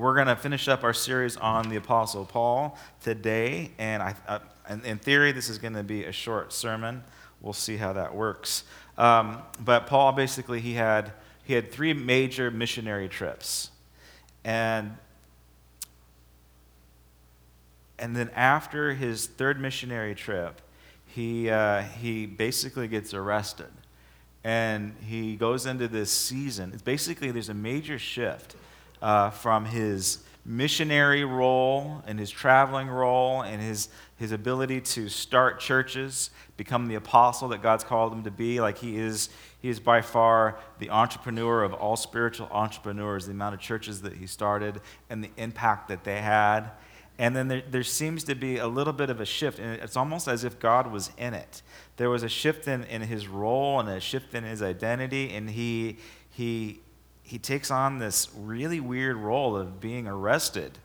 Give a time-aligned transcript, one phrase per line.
[0.00, 3.70] we're going to finish up our series on the Apostle Paul today.
[3.78, 4.40] And I,
[4.82, 7.04] in theory, this is going to be a short sermon.
[7.42, 8.64] We'll see how that works.
[8.96, 11.12] Um, but Paul basically he had
[11.44, 13.70] he had three major missionary trips,
[14.44, 14.96] and
[17.98, 20.60] and then after his third missionary trip,
[21.06, 23.70] he uh, he basically gets arrested,
[24.44, 26.72] and he goes into this season.
[26.72, 28.54] It's basically there's a major shift
[29.02, 35.60] uh, from his missionary role and his traveling role and his, his ability to start
[35.60, 38.60] churches, become the apostle that God's called him to be.
[38.60, 39.28] Like he is,
[39.60, 44.14] he is by far the entrepreneur of all spiritual entrepreneurs, the amount of churches that
[44.14, 46.70] he started and the impact that they had.
[47.18, 49.96] And then there, there seems to be a little bit of a shift, and it's
[49.96, 51.60] almost as if God was in it.
[51.98, 55.50] There was a shift in, in his role and a shift in his identity, and
[55.50, 55.98] he,
[56.30, 56.80] he,
[57.30, 60.76] he takes on this really weird role of being arrested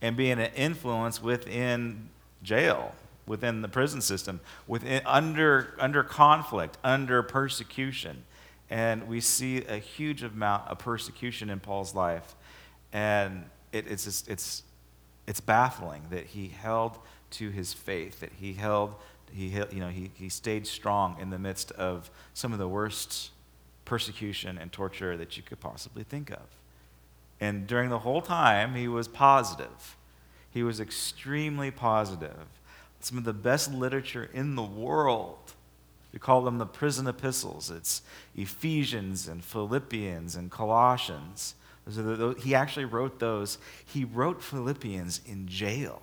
[0.00, 2.08] and being an influence within
[2.42, 8.24] jail, within the prison system, within, under, under conflict, under persecution.
[8.68, 12.34] And we see a huge amount of persecution in Paul's life.
[12.92, 14.64] And it, it's, just, it's,
[15.28, 16.98] it's baffling that he held
[17.30, 18.96] to his faith, that he held,
[19.30, 23.30] he, you know, he, he stayed strong in the midst of some of the worst
[23.84, 26.42] persecution and torture that you could possibly think of.
[27.40, 29.96] And during the whole time, he was positive.
[30.50, 32.46] He was extremely positive.
[33.00, 35.54] Some of the best literature in the world.
[36.12, 37.70] We call them the prison epistles.
[37.70, 38.02] It's
[38.36, 41.54] Ephesians and Philippians and Colossians.
[42.38, 43.58] He actually wrote those.
[43.84, 46.02] He wrote Philippians in jail.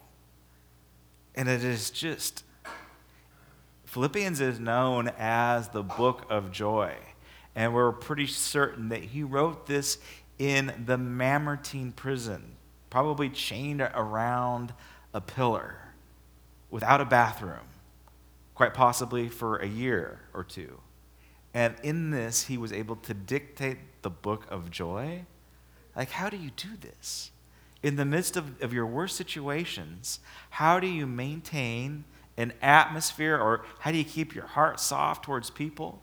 [1.36, 2.44] And it is just,
[3.86, 6.96] Philippians is known as the book of joy
[7.56, 9.98] and we're pretty certain that he wrote this
[10.38, 12.56] in the Mamertine prison,
[12.90, 14.74] probably chained around
[15.14, 15.76] a pillar
[16.70, 17.68] without a bathroom,
[18.56, 20.80] quite possibly for a year or two.
[21.54, 25.26] And in this, he was able to dictate the book of joy.
[25.96, 27.32] Like, how do you do this?
[27.82, 30.20] In the midst of, of your worst situations,
[30.52, 32.04] how do you maintain
[32.38, 36.02] an atmosphere or how do you keep your heart soft towards people?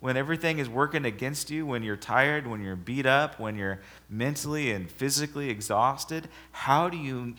[0.00, 3.80] When everything is working against you, when you're tired, when you're beat up, when you're
[4.08, 7.34] mentally and physically exhausted, how do you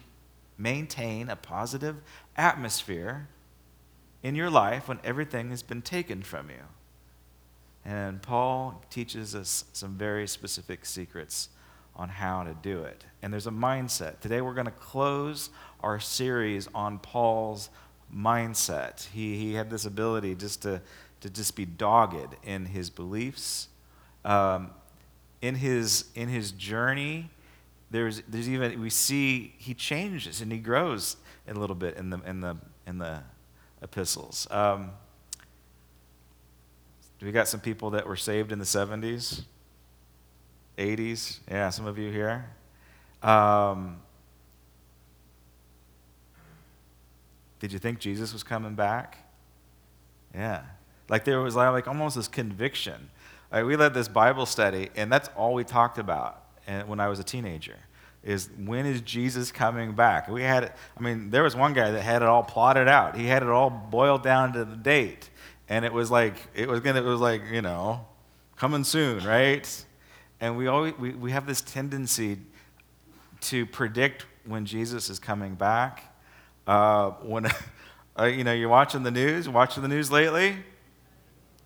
[0.58, 1.98] maintain a positive
[2.38, 3.28] atmosphere
[4.22, 6.64] in your life when everything has been taken from you?
[7.84, 11.50] And Paul teaches us some very specific secrets
[11.96, 13.04] on how to do it.
[13.24, 14.20] And there's a mindset.
[14.20, 15.50] Today we're going to close
[15.82, 17.70] our series on Paul's
[18.16, 19.08] mindset.
[19.10, 20.82] He, he had this ability just to
[21.22, 23.68] to just be dogged in his beliefs.
[24.26, 24.72] Um,
[25.42, 27.30] in his in his journey,
[27.90, 31.18] there's there's even we see he changes and he grows
[31.48, 33.22] a little bit in the in the in the
[33.82, 34.48] epistles.
[34.52, 34.92] Um,
[37.22, 39.44] we got some people that were saved in the 70s,
[40.78, 41.40] 80s?
[41.50, 42.50] Yeah, some of you here.
[43.22, 44.02] Um,
[47.60, 49.20] did you think Jesus was coming back?
[50.34, 50.64] Yeah.
[51.12, 53.12] Like there was like almost this conviction.
[53.52, 56.44] Like we led this Bible study, and that's all we talked about
[56.88, 57.78] when I was a teenager
[58.24, 60.28] is when is Jesus coming back?
[60.28, 63.18] We had it, I mean, there was one guy that had it all plotted out.
[63.18, 65.30] He had it all boiled down to the date.
[65.68, 68.06] And it was like, it was gonna, it was like, you know,
[68.58, 69.86] coming soon, right?
[70.40, 72.38] And we always, we, we have this tendency
[73.42, 76.14] to predict when Jesus is coming back.
[76.68, 77.48] Uh, when,
[78.20, 80.58] uh, you know, you're watching the news, watching the news lately,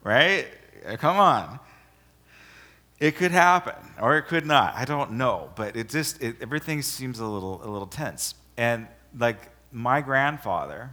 [0.05, 0.47] right?
[0.99, 1.59] Come on.
[2.99, 4.73] It could happen, or it could not.
[4.75, 8.35] I don't know, but it just it, everything seems a little a little tense.
[8.55, 10.91] And like my grandfather,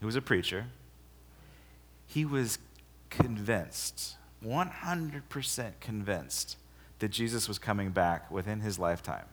[0.00, 0.66] who was a preacher,
[2.06, 2.58] he was
[3.08, 6.56] convinced, 100% convinced,
[6.98, 9.26] that Jesus was coming back within his lifetime,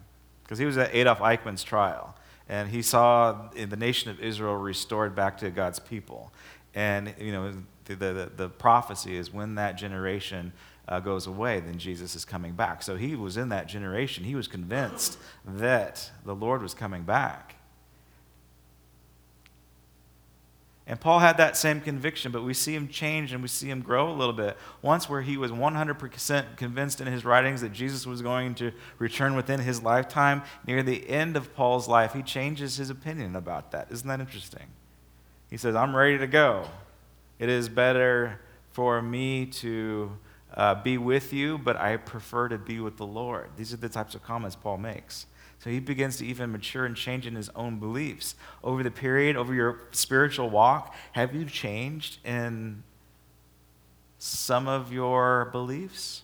[0.44, 2.16] because he was at Adolf Eichmann's trial,
[2.48, 6.31] and he saw the nation of Israel restored back to God's people,
[6.75, 7.52] and you know
[7.88, 10.54] the, the, the prophecy is when that generation
[10.88, 12.81] uh, goes away, then Jesus is coming back.
[12.81, 14.24] So he was in that generation.
[14.24, 17.56] He was convinced that the Lord was coming back.
[20.89, 23.81] And Paul had that same conviction, but we see him change and we see him
[23.81, 24.56] grow a little bit.
[24.81, 29.36] Once, where he was 100% convinced in his writings that Jesus was going to return
[29.36, 33.92] within his lifetime, near the end of Paul's life, he changes his opinion about that.
[33.92, 34.68] Isn't that interesting?
[35.50, 36.69] He says, I'm ready to go.
[37.39, 38.39] It is better
[38.72, 40.12] for me to
[40.54, 43.50] uh, be with you, but I prefer to be with the Lord.
[43.57, 45.28] These are the types of comments Paul makes.
[45.60, 48.36] So he begins to even mature and change in his own beliefs.
[48.63, 52.84] Over the period, over your spiritual walk, have you changed in
[54.19, 56.24] some of your beliefs?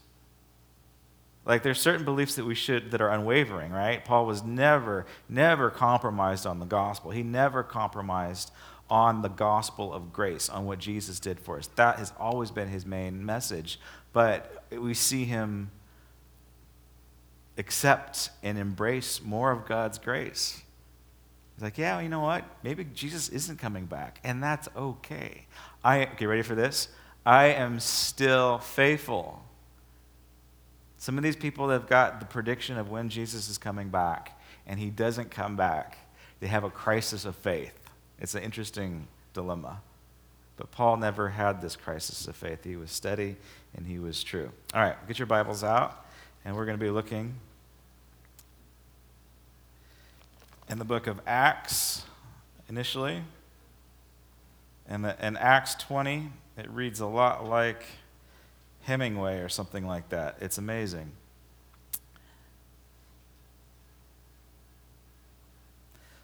[1.46, 4.04] Like there's certain beliefs that we should that are unwavering, right?
[4.04, 7.12] Paul was never, never compromised on the gospel.
[7.12, 8.52] He never compromised
[8.90, 11.68] on the gospel of grace, on what Jesus did for us.
[11.76, 13.80] That has always been his main message.
[14.12, 15.72] But we see him
[17.58, 20.62] accept and embrace more of God's grace.
[21.56, 22.44] He's like, yeah, you know what?
[22.64, 25.46] Maybe Jesus isn't coming back, and that's okay.
[25.84, 26.88] I okay, ready for this?
[27.26, 29.44] I am still faithful.
[30.98, 34.80] Some of these people have got the prediction of when Jesus is coming back, and
[34.80, 35.98] he doesn't come back.
[36.40, 37.83] They have a crisis of faith.
[38.24, 39.82] It's an interesting dilemma.
[40.56, 42.64] But Paul never had this crisis of faith.
[42.64, 43.36] He was steady
[43.76, 44.50] and he was true.
[44.74, 46.06] All right, get your Bibles out,
[46.46, 47.36] and we're going to be looking
[50.70, 52.04] in the book of Acts
[52.70, 53.24] initially.
[54.88, 57.86] And in Acts 20, it reads a lot like
[58.84, 60.38] Hemingway or something like that.
[60.40, 61.12] It's amazing.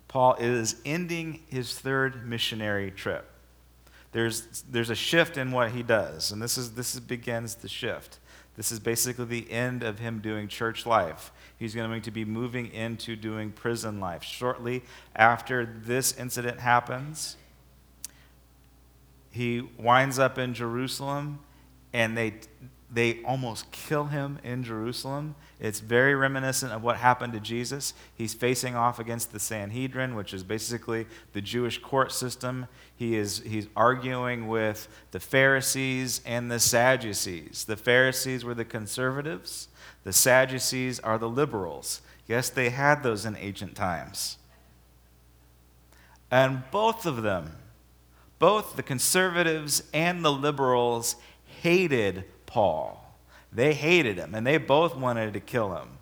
[0.09, 3.29] Paul is ending his third missionary trip.
[4.11, 7.69] There's, there's a shift in what he does, and this, is, this is, begins the
[7.69, 8.17] shift.
[8.57, 11.31] This is basically the end of him doing church life.
[11.57, 14.23] He's going to be moving into doing prison life.
[14.23, 14.83] Shortly
[15.15, 17.37] after this incident happens,
[19.29, 21.39] he winds up in Jerusalem,
[21.93, 22.33] and they,
[22.91, 25.35] they almost kill him in Jerusalem.
[25.59, 27.93] It's very reminiscent of what happened to Jesus.
[28.15, 32.67] He's facing off against the Sanhedrin, which is basically the Jewish court system.
[32.95, 37.65] He is he's arguing with the Pharisees and the Sadducees.
[37.65, 39.67] The Pharisees were the conservatives,
[40.03, 42.01] the Sadducees are the liberals.
[42.27, 44.37] Yes, they had those in ancient times.
[46.31, 47.53] And both of them,
[48.37, 51.15] both the conservatives and the liberals,
[51.61, 53.05] hated Paul.
[53.53, 55.99] They hated him, and they both wanted to kill him.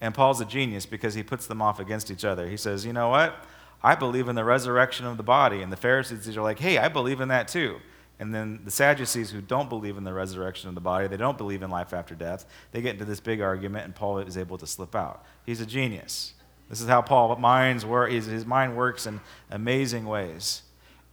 [0.00, 2.48] And Paul's a genius because he puts them off against each other.
[2.48, 3.34] He says, You know what?
[3.82, 5.62] I believe in the resurrection of the body.
[5.62, 7.78] And the Pharisees are like, Hey, I believe in that too.
[8.18, 11.36] And then the Sadducees, who don't believe in the resurrection of the body, they don't
[11.36, 14.56] believe in life after death, they get into this big argument, and Paul is able
[14.58, 15.24] to slip out.
[15.44, 16.34] He's a genius.
[16.70, 18.10] This is how Paul's minds work.
[18.10, 19.20] His mind works in
[19.50, 20.62] amazing ways.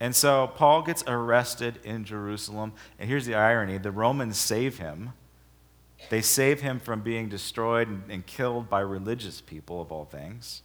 [0.04, 2.74] And so Paul gets arrested in Jerusalem.
[3.00, 5.14] And here's the irony the Romans save him.
[6.10, 10.62] They save him from being destroyed and, killed by religious people, of all things.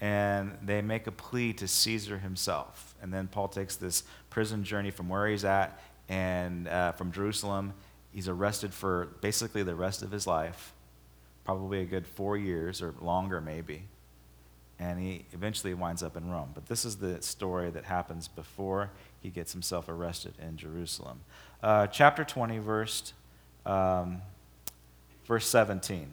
[0.00, 2.94] And they make a plea to Caesar himself.
[3.02, 7.74] And then Paul takes this prison journey from where he's at and uh, from Jerusalem.
[8.12, 10.74] He's arrested for basically the rest of his life,
[11.44, 13.88] probably a good four years or longer, maybe
[14.78, 16.50] and he eventually winds up in Rome.
[16.54, 18.90] But this is the story that happens before
[19.20, 21.20] he gets himself arrested in Jerusalem.
[21.62, 23.12] Uh, chapter 20, verse,
[23.66, 24.22] um,
[25.26, 26.08] verse 17.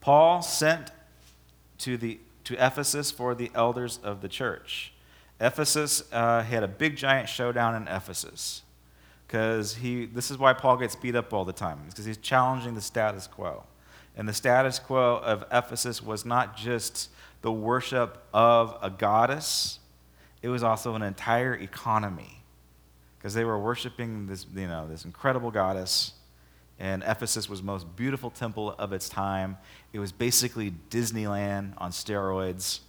[0.00, 0.92] Paul sent
[1.78, 4.92] to, the, to Ephesus for the elders of the church.
[5.40, 8.62] Ephesus uh, had a big giant showdown in Ephesus
[9.26, 12.74] because he this is why Paul gets beat up all the time because he's challenging
[12.74, 13.64] the status quo.
[14.18, 17.08] And the status quo of Ephesus was not just
[17.40, 19.78] the worship of a goddess,
[20.42, 22.42] it was also an entire economy.
[23.16, 26.12] Because they were worshiping this, you know, this incredible goddess.
[26.80, 29.56] And Ephesus was the most beautiful temple of its time.
[29.92, 32.80] It was basically Disneyland on steroids.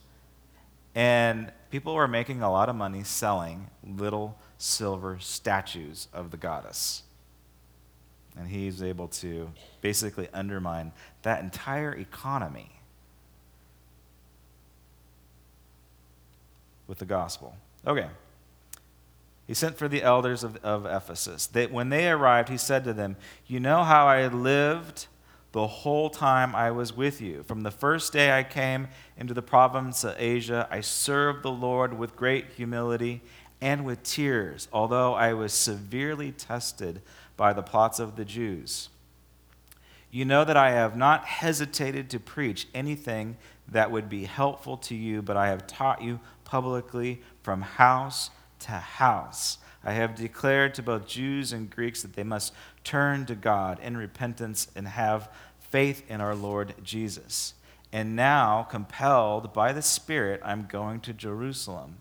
[0.96, 7.04] And people were making a lot of money selling little silver statues of the goddess.
[8.38, 10.92] And he's able to basically undermine
[11.24, 12.72] that entire economy
[16.88, 17.56] with the gospel.
[17.86, 18.08] Okay.
[19.48, 21.48] He sent for the elders of, of Ephesus.
[21.48, 23.18] They, when they arrived, he said to them,
[23.48, 25.08] You know how I lived
[25.52, 27.44] the whole time I was with you.
[27.44, 31.98] From the first day I came into the province of Asia, I served the Lord
[31.98, 33.22] with great humility
[33.62, 37.02] and with tears, although I was severely tested
[37.40, 38.90] by the plots of the Jews.
[40.12, 43.38] You know that I have not hesitated to preach anything
[43.70, 48.30] that would be helpful to you, but I have taught you publicly from house
[48.60, 49.58] to house.
[49.86, 52.54] I have declared to both Jews and Greeks that they must
[52.84, 55.32] turn to God in repentance and have
[55.62, 57.54] faith in our Lord Jesus.
[57.94, 62.00] And now, compelled by the Spirit, I'm going to Jerusalem,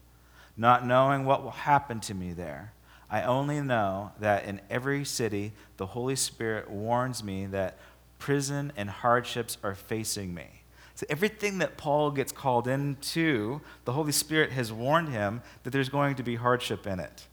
[0.57, 2.73] not knowing what will happen to me there
[3.11, 7.79] I only know that in every city, the Holy Spirit warns me that
[8.19, 10.63] prison and hardships are facing me.
[10.95, 15.89] So, everything that Paul gets called into, the Holy Spirit has warned him that there's
[15.89, 17.27] going to be hardship in it.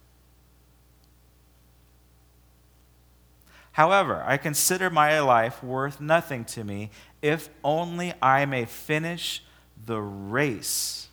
[3.72, 6.92] However, I consider my life worth nothing to me
[7.22, 9.44] if only I may finish
[9.86, 11.10] the race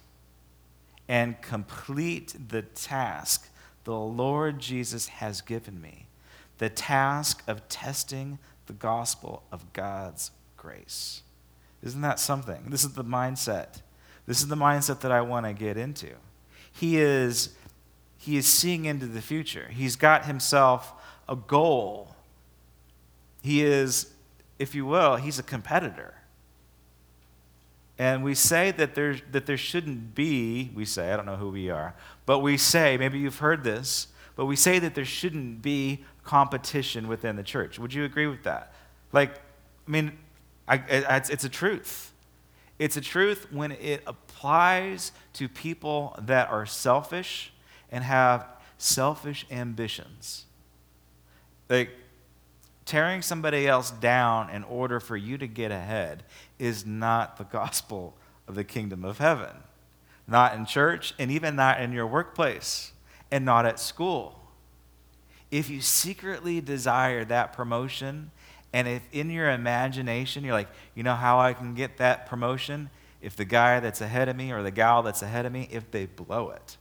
[1.08, 3.48] and complete the task
[3.84, 6.06] the Lord Jesus has given me
[6.58, 11.22] the task of testing the gospel of God's grace.
[11.82, 12.66] Isn't that something?
[12.68, 13.82] This is the mindset.
[14.26, 16.10] This is the mindset that I want to get into.
[16.70, 17.56] He is,
[18.16, 19.68] he is seeing into the future.
[19.72, 20.92] He's got himself
[21.28, 22.14] a goal.
[23.42, 24.12] He is,
[24.58, 26.14] if you will, he's a competitor.
[27.98, 31.50] And we say that there, that there shouldn't be, we say, I don't know who
[31.50, 31.94] we are,
[32.26, 37.06] but we say, maybe you've heard this, but we say that there shouldn't be competition
[37.06, 37.78] within the church.
[37.78, 38.74] Would you agree with that?
[39.12, 39.34] Like,
[39.86, 40.18] I mean,
[40.66, 42.12] I, it's, it's a truth.
[42.78, 47.52] It's a truth when it applies to people that are selfish
[47.90, 48.46] and have
[48.78, 50.46] selfish ambitions.
[51.68, 51.90] Like,
[52.92, 56.22] tearing somebody else down in order for you to get ahead
[56.58, 58.14] is not the gospel
[58.46, 59.56] of the kingdom of heaven.
[60.28, 62.92] Not in church, and even not in your workplace,
[63.30, 64.38] and not at school.
[65.50, 68.30] If you secretly desire that promotion,
[68.74, 72.90] and if in your imagination you're like, you know how I can get that promotion?
[73.22, 75.90] If the guy that's ahead of me or the gal that's ahead of me, if
[75.90, 76.76] they blow it.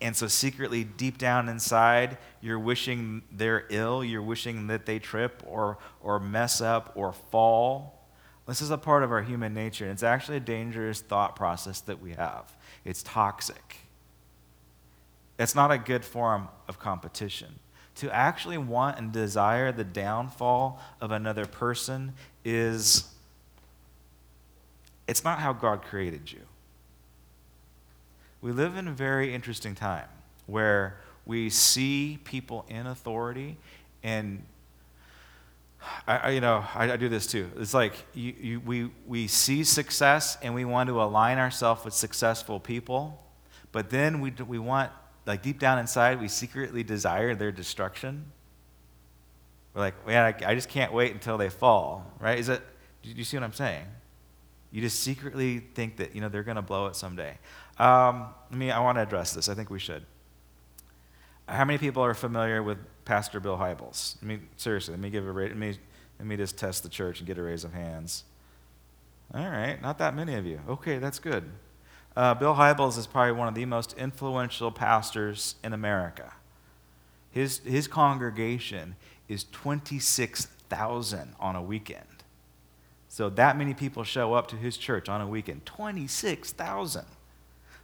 [0.00, 5.42] And so, secretly, deep down inside, you're wishing they're ill, you're wishing that they trip
[5.46, 8.06] or, or mess up or fall.
[8.46, 11.80] This is a part of our human nature, and it's actually a dangerous thought process
[11.82, 12.56] that we have.
[12.84, 13.76] It's toxic.
[15.38, 17.58] It's not a good form of competition.
[17.96, 22.14] To actually want and desire the downfall of another person
[22.44, 23.04] is
[25.06, 26.40] it's not how God created you
[28.40, 30.08] we live in a very interesting time
[30.46, 33.56] where we see people in authority
[34.02, 34.44] and
[36.06, 37.50] I, I, you know, I, I, do this too.
[37.56, 41.94] It's like you, you, we, we see success and we want to align ourselves with
[41.94, 43.22] successful people,
[43.72, 44.90] but then we, we want,
[45.26, 48.26] like deep down inside, we secretly desire their destruction.
[49.74, 52.38] We're like, man, I, I just can't wait until they fall, right?
[52.38, 52.62] Is it,
[53.02, 53.86] do you see what I'm saying?
[54.72, 57.38] You just secretly think that, you know, they're going to blow it someday.
[57.80, 59.48] Um, I mean, I want to address this.
[59.48, 60.04] I think we should.
[61.48, 64.16] How many people are familiar with Pastor Bill Hybels?
[64.22, 65.32] I mean, seriously, let me give a.
[65.32, 65.78] Let me,
[66.18, 68.24] let me just test the church and get a raise of hands.
[69.32, 70.60] All right, not that many of you.
[70.68, 71.44] Okay, that's good.
[72.14, 76.34] Uh, Bill Hybels is probably one of the most influential pastors in America.
[77.30, 78.96] His, his congregation
[79.26, 82.04] is 26,000 on a weekend.
[83.08, 87.06] So that many people show up to his church on a weekend 26,000.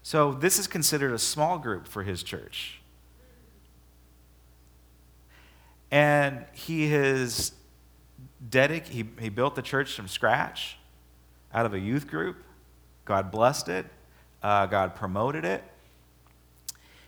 [0.06, 2.80] So this is considered a small group for his church.
[5.90, 7.50] And he has
[8.48, 10.78] dedic- he, he built the church from scratch
[11.52, 12.36] out of a youth group.
[13.04, 13.86] God blessed it.
[14.44, 15.64] Uh, God promoted it.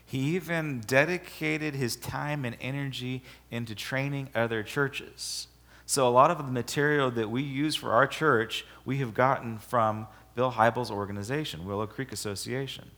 [0.05, 5.47] He even dedicated his time and energy into training other churches.
[5.87, 9.59] So, a lot of the material that we use for our church, we have gotten
[9.59, 12.93] from Bill Hybels' organization, Willow Creek Association.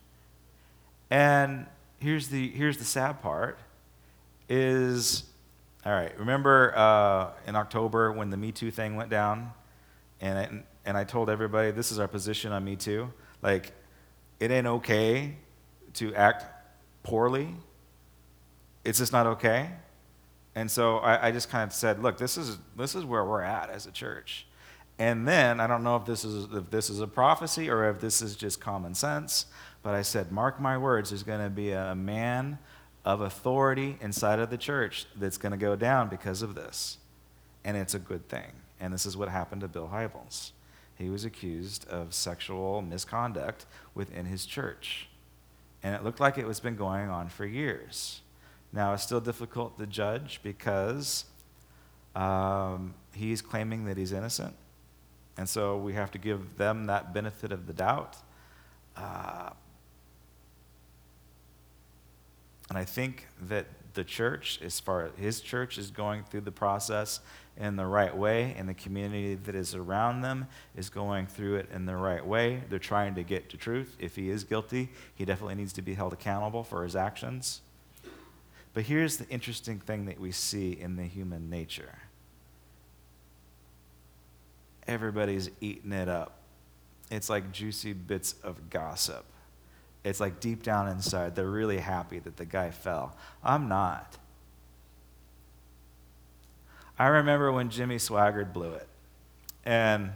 [1.09, 1.65] And
[1.99, 3.59] here's the, here's the sad part
[4.51, 5.25] is,
[5.87, 9.53] all right, remember uh, in October when the Me Too thing went down?
[10.21, 13.11] And, and I told everybody, this is our position on Me Too.
[13.41, 13.73] Like,
[14.39, 15.37] it ain't okay
[15.95, 16.45] to act
[17.05, 17.55] poorly.
[18.85, 19.71] It's just not okay.
[20.55, 23.41] And so I, I, just kind of said, look, this is, this is where we're
[23.41, 24.45] at as a church.
[25.01, 28.01] And then I don't know if this is if this is a prophecy or if
[28.01, 29.47] this is just common sense,
[29.83, 32.59] but I said, mark my words, there's going to be a man
[33.03, 36.99] of authority inside of the church that's going to go down because of this.
[37.65, 38.53] And it's a good thing.
[38.79, 40.51] And this is what happened to Bill Hybels.
[40.97, 43.65] He was accused of sexual misconduct
[43.95, 45.09] within his church.
[45.83, 48.21] And it looked like it was been going on for years.
[48.71, 51.25] Now, it's still difficult to judge because
[52.15, 54.55] um, he's claiming that he's innocent.
[55.41, 58.19] And so we have to give them that benefit of the doubt.
[58.95, 59.49] Uh,
[62.69, 66.53] and I think that the church, as far as his church, is going through the
[66.53, 67.21] process
[67.57, 71.71] in the right way, and the community that is around them is going through it
[71.73, 72.63] in the right way.
[72.69, 73.97] They're trying to get to truth.
[73.99, 77.63] If he is guilty, he definitely needs to be held accountable for his actions.
[78.75, 82.10] But here's the interesting thing that we see in the human nature
[84.91, 86.33] everybody's eating it up.
[87.11, 89.25] It's like juicy bits of gossip.
[90.05, 93.17] It's like deep down inside, they're really happy that the guy fell.
[93.45, 94.17] I'm not.
[96.99, 98.89] I remember when Jimmy Swaggart blew it.
[99.65, 100.13] And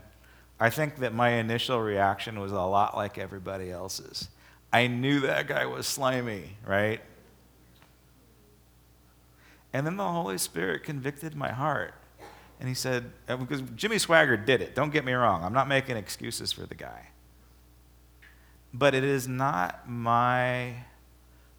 [0.59, 4.29] I think that my initial reaction was a lot like everybody else's.
[4.73, 7.01] I knew that guy was slimy, right?
[9.73, 11.95] And then the Holy Spirit convicted my heart.
[12.61, 15.69] And he said, uh, because Jimmy Swaggart did it, don't get me wrong, I'm not
[15.69, 17.09] making excuses for the guy.
[18.73, 20.75] But it is not my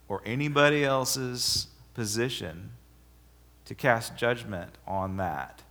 [0.07, 2.71] or anybody else's position
[3.65, 5.63] to cast judgment on that,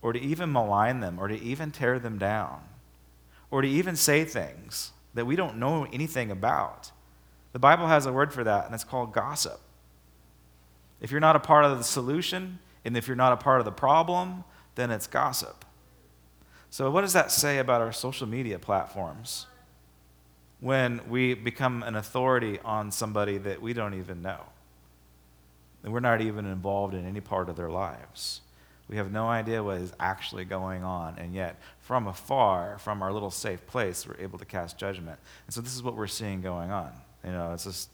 [0.00, 2.62] or to even malign them, or to even tear them down,
[3.50, 6.92] or to even say things that we don't know anything about.
[7.52, 9.60] The Bible has a word for that, and it's called gossip.
[11.00, 13.64] If you're not a part of the solution, and if you're not a part of
[13.64, 14.44] the problem,
[14.74, 15.64] then it's gossip.
[16.70, 19.46] So, what does that say about our social media platforms
[20.60, 24.40] when we become an authority on somebody that we don't even know?
[25.82, 28.42] And we're not even involved in any part of their lives.
[28.88, 33.12] We have no idea what is actually going on, and yet, from afar, from our
[33.12, 35.18] little safe place, we're able to cast judgment.
[35.46, 36.92] And so, this is what we're seeing going on.
[37.24, 37.90] You know, it's just,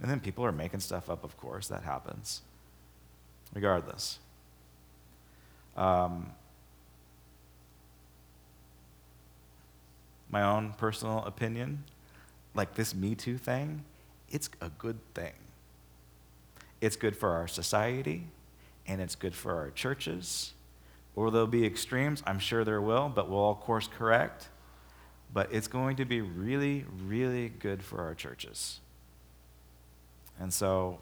[0.00, 2.42] and then people are making stuff up, of course, that happens.
[3.52, 4.18] Regardless.
[5.76, 6.32] Um,
[10.30, 11.84] my own personal opinion,
[12.54, 13.84] like this Me Too thing,
[14.30, 15.34] it's a good thing.
[16.80, 18.26] It's good for our society,
[18.86, 20.52] and it's good for our churches.
[21.14, 24.48] Or there'll be extremes, I'm sure there will, but we'll all course correct.
[25.32, 28.80] But it's going to be really, really good for our churches.
[30.40, 30.98] And so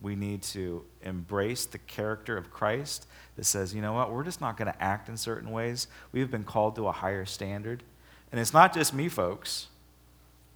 [0.00, 4.40] we need to embrace the character of Christ that says, you know what, we're just
[4.40, 5.88] not going to act in certain ways.
[6.12, 7.82] We've been called to a higher standard.
[8.30, 9.68] And it's not just me, folks.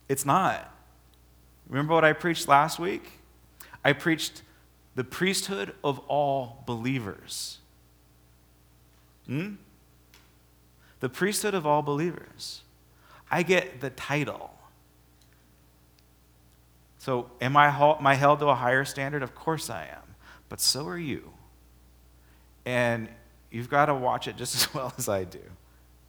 [0.09, 0.73] It's not.
[1.69, 3.21] Remember what I preached last week?
[3.85, 4.43] I preached
[4.95, 7.59] the priesthood of all believers.
[9.27, 9.55] Hmm?
[11.01, 12.63] The priesthood of all believers.
[13.31, 14.51] I get the title.
[17.03, 19.25] So, am I, am I held to a higher standard?
[19.25, 20.15] Of course I am.
[20.49, 21.33] But so are you.
[22.65, 23.09] And
[23.51, 25.41] you've got to watch it just as well as I do.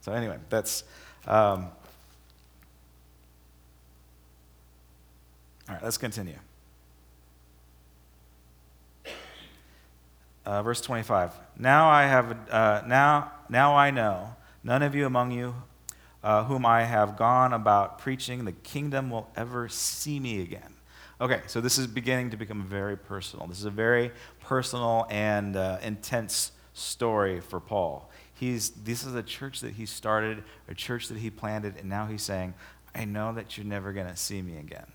[0.02, 0.84] So, anyway, that's.
[1.26, 1.66] Um,
[5.68, 6.38] all right, let's continue.
[10.46, 11.32] Uh, verse 25.
[11.58, 15.56] Now I have uh, now now I know none of you among you
[16.22, 20.73] uh, whom I have gone about preaching the kingdom will ever see me again.
[21.20, 23.46] Okay, so this is beginning to become very personal.
[23.46, 28.10] This is a very personal and uh, intense story for Paul.
[28.34, 32.06] He's this is a church that he started, a church that he planted, and now
[32.06, 32.54] he's saying,
[32.94, 34.86] "I know that you're never going to see me again."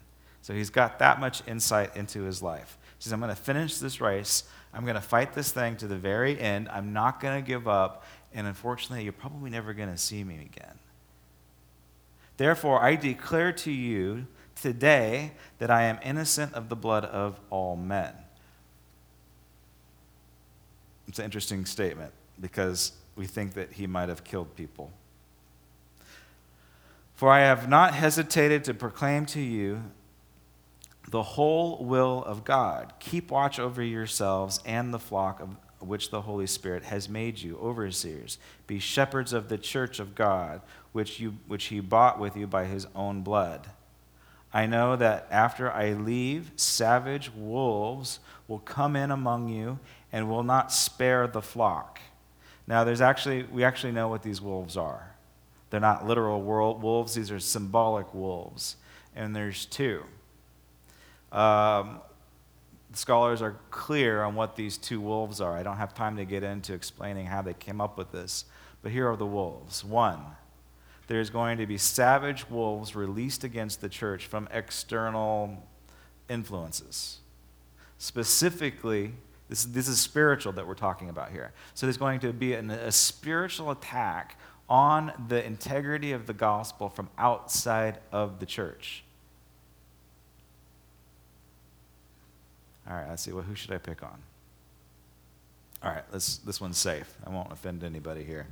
[0.42, 2.78] So he's got that much insight into his life.
[2.98, 5.88] He says, "I'm going to finish this race." I'm going to fight this thing to
[5.88, 6.70] the very end.
[6.70, 8.06] I'm not going to give up.
[8.34, 10.78] And unfortunately, you're probably never going to see me again.
[12.38, 14.28] Therefore, I declare to you
[14.62, 18.14] today that I am innocent of the blood of all men.
[21.08, 24.92] It's an interesting statement because we think that he might have killed people.
[27.16, 29.82] For I have not hesitated to proclaim to you
[31.10, 32.94] the whole will of God.
[33.00, 37.58] Keep watch over yourselves and the flock of which the Holy Spirit has made you
[37.58, 38.38] overseers.
[38.68, 42.66] Be shepherds of the church of God, which, you, which he bought with you by
[42.66, 43.68] his own blood.
[44.54, 49.80] I know that after I leave, savage wolves will come in among you
[50.12, 52.00] and will not spare the flock.
[52.68, 55.16] Now, there's actually, we actually know what these wolves are.
[55.70, 58.76] They're not literal wolves, these are symbolic wolves.
[59.16, 60.04] And there's two.
[61.32, 62.00] Um,
[62.94, 65.56] scholars are clear on what these two wolves are.
[65.56, 68.46] I don't have time to get into explaining how they came up with this,
[68.82, 69.84] but here are the wolves.
[69.84, 70.20] One,
[71.10, 75.68] there's going to be savage wolves released against the church from external
[76.30, 77.18] influences.
[77.98, 79.14] Specifically,
[79.50, 81.52] this, this is spiritual that we're talking about here.
[81.74, 86.90] So there's going to be an, a spiritual attack on the integrity of the gospel
[86.90, 89.04] from outside of the church.
[92.88, 93.32] All right, let's see.
[93.32, 94.20] Well, who should I pick on?
[95.82, 97.12] All right, this, this one's safe.
[97.26, 98.46] I won't offend anybody here.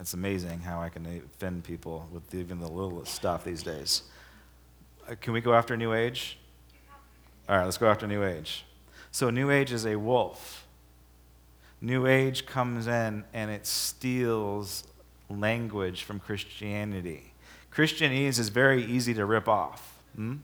[0.00, 4.02] It's amazing how I can offend people with even the littlest stuff these days.
[5.08, 6.38] Uh, can we go after New Age?
[7.48, 8.64] All right, let's go after New Age.
[9.10, 10.66] So, New Age is a wolf.
[11.80, 14.84] New Age comes in and it steals
[15.28, 17.32] language from Christianity.
[17.72, 19.98] Christianese is very easy to rip off.
[20.16, 20.36] Hmm?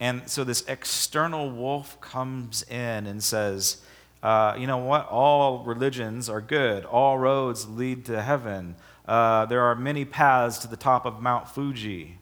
[0.00, 3.82] And so this external wolf comes in and says,
[4.24, 5.06] uh, you know what?
[5.10, 6.86] All religions are good.
[6.86, 8.74] All roads lead to heaven.
[9.06, 12.16] Uh, there are many paths to the top of Mount Fuji.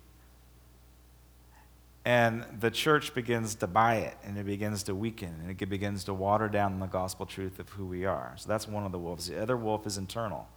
[2.05, 6.03] And the church begins to buy it and it begins to weaken and it begins
[6.05, 8.33] to water down the gospel truth of who we are.
[8.37, 9.29] So that's one of the wolves.
[9.29, 10.49] The other wolf is internal.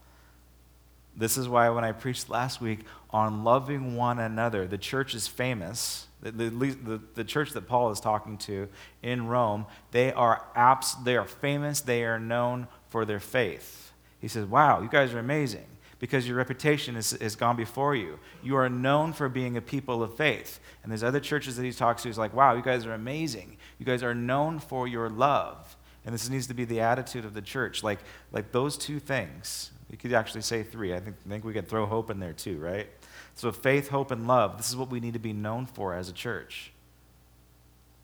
[1.15, 2.79] This is why when I preached last week
[3.11, 6.07] on loving one another, the church is famous.
[6.21, 8.67] The, the, the, church that Paul is talking to
[9.03, 13.91] in Rome, they are, abs- they are famous, they are known for their faith.
[14.19, 15.67] He says, Wow, you guys are amazing
[15.99, 18.19] because your reputation has, has gone before you.
[18.41, 20.59] You are known for being a people of faith.
[20.81, 23.57] And there's other churches that he talks to, he's like, Wow, you guys are amazing.
[23.77, 25.77] You guys are known for your love.
[26.05, 27.83] And this needs to be the attitude of the church.
[27.83, 27.99] Like,
[28.31, 30.93] like those two things you could actually say three.
[30.93, 32.89] I think, I think we could throw hope in there too, right?
[33.33, 34.57] So, faith, hope, and love.
[34.57, 36.73] This is what we need to be known for as a church.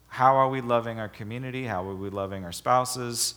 [0.07, 1.65] How are we loving our community?
[1.65, 3.35] How are we loving our spouses?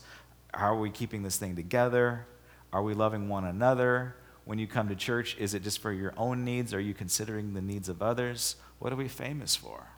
[0.52, 2.26] How are we keeping this thing together?
[2.72, 4.14] Are we loving one another?
[4.44, 6.72] When you come to church, is it just for your own needs?
[6.72, 8.54] Are you considering the needs of others?
[8.78, 9.88] What are we famous for?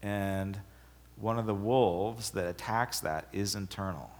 [0.00, 0.58] And
[1.16, 4.10] one of the wolves that attacks that is internal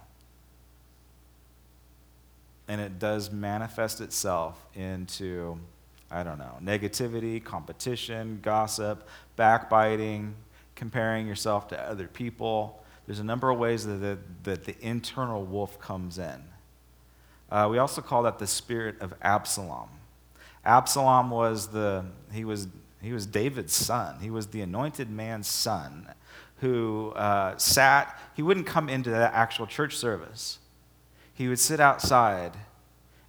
[2.69, 5.59] and it does manifest itself into,
[6.11, 10.35] I don't know, negativity, competition, gossip, backbiting,
[10.75, 12.81] comparing yourself to other people.
[13.07, 16.43] There's a number of ways that the, that the internal wolf comes in.
[17.49, 19.89] Uh, we also call that the spirit of Absalom.
[20.63, 22.67] Absalom was the he was
[23.01, 24.19] he was David's son.
[24.21, 26.07] He was the anointed man's son
[26.57, 28.19] who uh, sat.
[28.35, 30.59] He wouldn't come into the actual church service
[31.39, 32.51] he would sit outside,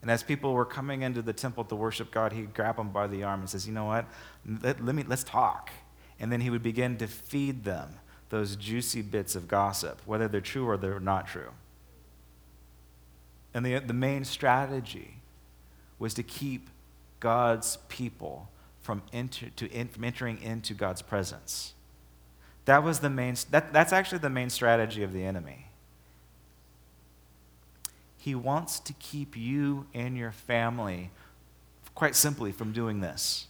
[0.03, 3.07] and as people were coming into the temple to worship God, he'd grab them by
[3.07, 4.05] the arm and says, "You know what?
[4.45, 5.71] Let, let me let's talk."
[6.19, 10.41] And then he would begin to feed them those juicy bits of gossip, whether they're
[10.41, 11.51] true or they're not true.
[13.55, 15.15] And the, the main strategy
[16.01, 16.69] was to keep
[17.21, 18.49] God's people
[18.83, 21.75] from, enter, to, in, from entering into God's presence.
[22.65, 25.70] That was the main, that, that's actually the main strategy of the enemy.
[28.21, 31.11] He wants to keep you and your family,
[31.95, 33.47] quite simply, from doing this.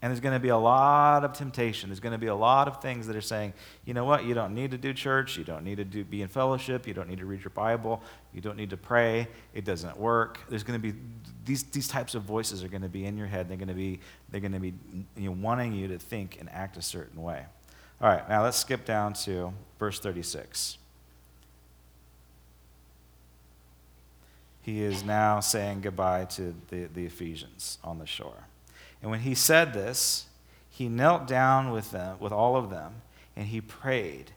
[0.00, 1.90] And there's going to be a lot of temptation.
[1.90, 3.52] There's going to be a lot of things that are saying,
[3.84, 5.36] you know what, you don't need to do church.
[5.36, 6.86] You don't need to do, be in fellowship.
[6.86, 8.02] You don't need to read your Bible.
[8.32, 9.28] You don't need to pray.
[9.52, 10.40] It doesn't work.
[10.48, 10.98] There's going to be
[11.44, 13.50] these, these types of voices are going to be in your head.
[13.50, 14.72] They're going to be, they're going to be
[15.18, 17.44] you know, wanting you to think and act a certain way.
[18.00, 20.78] All right, now let's skip down to verse 36.
[24.62, 28.46] He is now saying goodbye to the, the Ephesians on the shore.
[29.02, 30.26] And when he said this,
[30.70, 33.02] he knelt down with them, with all of them,
[33.36, 34.30] and he prayed.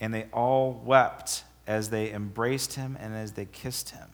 [0.00, 4.08] And they all wept as they embraced him and as they kissed him.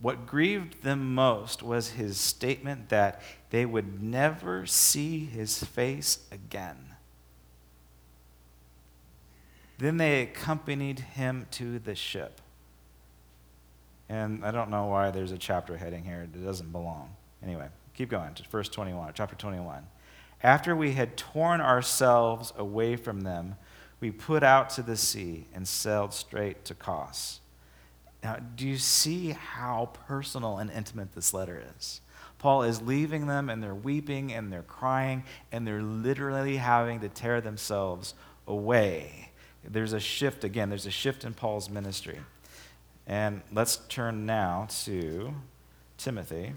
[0.00, 6.94] What grieved them most was his statement that they would never see his face again.
[9.78, 12.42] Then they accompanied him to the ship
[14.08, 16.22] and I don't know why there's a chapter heading here.
[16.22, 17.16] It doesn't belong.
[17.42, 19.86] Anyway, keep going to verse 21, chapter 21.
[20.42, 23.56] After we had torn ourselves away from them,
[24.00, 27.40] we put out to the sea and sailed straight to Kos.
[28.22, 32.00] Now, do you see how personal and intimate this letter is?
[32.38, 37.08] Paul is leaving them and they're weeping and they're crying and they're literally having to
[37.08, 38.14] tear themselves
[38.46, 39.30] away.
[39.64, 42.20] There's a shift, again, there's a shift in Paul's ministry.
[43.06, 45.34] And let's turn now to
[45.96, 46.52] Timothy,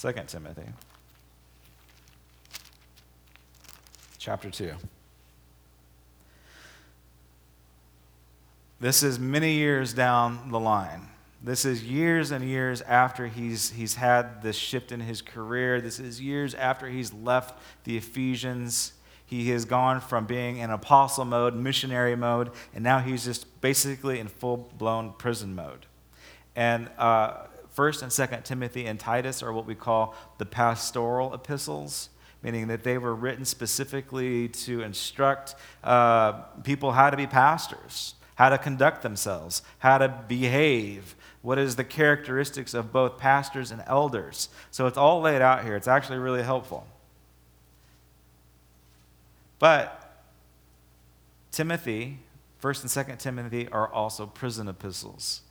[0.00, 0.64] 2 Timothy,
[4.18, 4.74] chapter 2.
[8.80, 11.08] This is many years down the line.
[11.42, 15.80] This is years and years after he's, he's had this shift in his career.
[15.80, 18.92] This is years after he's left the Ephesians
[19.28, 24.18] he has gone from being in apostle mode, missionary mode, and now he's just basically
[24.18, 25.84] in full blown prison mode.
[26.56, 27.34] And uh,
[27.70, 32.08] First and Second Timothy and Titus are what we call the pastoral epistles,
[32.42, 36.32] meaning that they were written specifically to instruct uh,
[36.64, 41.84] people how to be pastors, how to conduct themselves, how to behave, what is the
[41.84, 44.48] characteristics of both pastors and elders.
[44.70, 45.76] So it's all laid out here.
[45.76, 46.86] It's actually really helpful.
[49.58, 50.24] But
[51.50, 52.18] Timothy,
[52.62, 55.42] 1st and 2nd Timothy, are also prison epistles.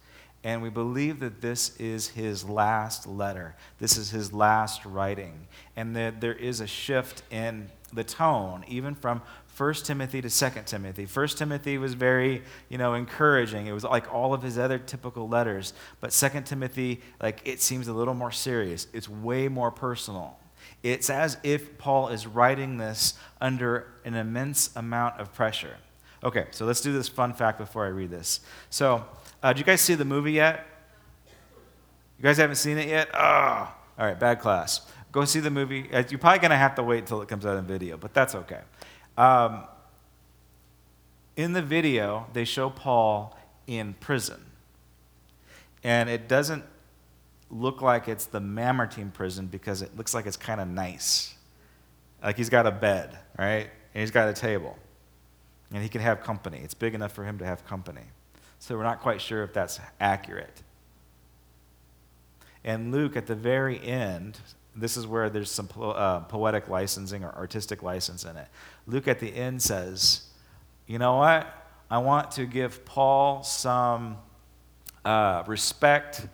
[0.44, 3.56] And we believe that this is his last letter.
[3.80, 5.48] This is his last writing.
[5.76, 9.22] And that there is a shift in the tone, even from
[9.58, 11.06] 1 Timothy to 2 Timothy.
[11.06, 13.66] 1 Timothy was very, you know, encouraging.
[13.66, 15.74] It was like all of his other typical letters.
[16.00, 18.88] But 2 Timothy, like, it seems a little more serious.
[18.94, 20.38] It's way more personal.
[20.84, 25.78] It's as if Paul is writing this under an immense amount of pressure.
[26.24, 28.40] Okay, so let's do this fun fact before I read this.
[28.70, 29.06] So,
[29.44, 30.66] uh, you guys see the movie yet?
[32.18, 33.10] You guys haven't seen it yet?
[33.14, 33.20] Oh,
[34.00, 34.82] all right, bad class.
[35.12, 35.90] Go see the movie.
[35.92, 38.14] Uh, you're probably going to have to wait until it comes out in video, but
[38.14, 38.62] that's okay.
[39.18, 39.64] Um,
[41.36, 44.44] in the video, they show Paul in prison.
[45.84, 46.64] And it doesn't
[47.50, 51.36] look like it's the Mamertine prison because it looks like it's kind of nice.
[52.24, 53.70] Like he's got a bed, right?
[53.94, 54.78] And he's got a table.
[55.72, 56.62] And he can have company.
[56.64, 58.04] It's big enough for him to have company.
[58.60, 60.62] So we're not quite sure if that's accurate.
[62.64, 64.40] And Luke, at the very end,
[64.76, 68.48] this is where there's some po- uh, poetic licensing or artistic license in it.
[68.86, 70.24] Luke at the end says,
[70.86, 71.48] You know what?
[71.90, 74.18] I want to give Paul some
[75.06, 76.28] uh, respect.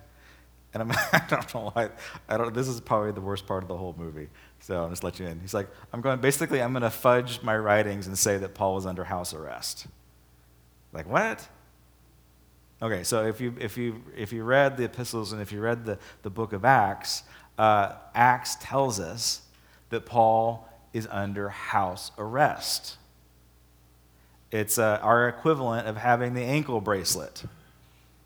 [0.73, 1.89] And I'm, I don't know why.
[2.27, 4.27] I don't, this is probably the worst part of the whole movie.
[4.59, 5.39] So I'll just let you in.
[5.39, 8.75] He's like, I'm going, basically, I'm going to fudge my writings and say that Paul
[8.75, 9.87] was under house arrest.
[10.91, 11.47] Like, what?
[12.81, 15.85] Okay, so if you, if you, if you read the epistles and if you read
[15.85, 17.23] the, the book of Acts,
[17.57, 19.41] uh, Acts tells us
[19.89, 22.97] that Paul is under house arrest.
[24.51, 27.43] It's uh, our equivalent of having the ankle bracelet,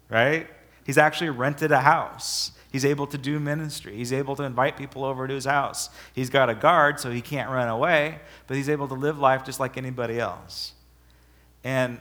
[0.10, 0.48] right?
[0.88, 2.54] He's actually rented a house.
[2.72, 3.96] He's able to do ministry.
[3.98, 5.90] He's able to invite people over to his house.
[6.14, 9.44] He's got a guard, so he can't run away, but he's able to live life
[9.44, 10.72] just like anybody else.
[11.64, 12.00] And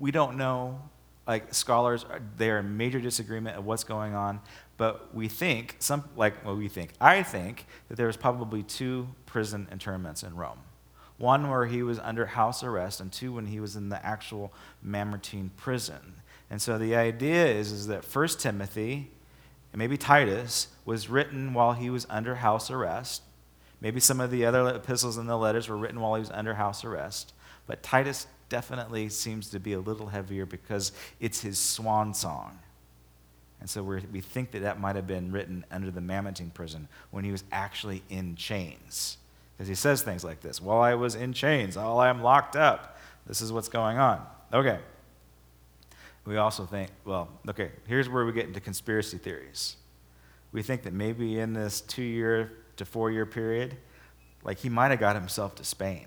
[0.00, 0.80] we don't know
[1.26, 2.04] like scholars
[2.36, 4.40] they are in major disagreement of what's going on
[4.76, 9.06] but we think some like well we think i think that there was probably two
[9.26, 10.58] prison internments in rome
[11.16, 14.52] one where he was under house arrest and two when he was in the actual
[14.82, 16.14] mamertine prison
[16.50, 19.10] and so the idea is, is that first timothy
[19.72, 23.22] and maybe titus was written while he was under house arrest
[23.80, 26.54] maybe some of the other epistles and the letters were written while he was under
[26.54, 27.32] house arrest
[27.66, 32.58] but titus definitely seems to be a little heavier because it's his swan song.
[33.60, 37.24] And so we think that that might have been written under the Mamertine prison when
[37.24, 39.16] he was actually in chains.
[39.56, 42.56] Because he says things like this While I was in chains, while I am locked
[42.56, 44.24] up, this is what's going on.
[44.52, 44.78] Okay.
[46.24, 49.76] We also think, well, okay, here's where we get into conspiracy theories.
[50.52, 53.76] We think that maybe in this two year to four year period,
[54.42, 56.06] like he might have got himself to Spain.